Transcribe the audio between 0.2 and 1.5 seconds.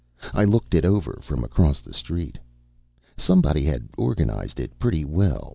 I looked it over from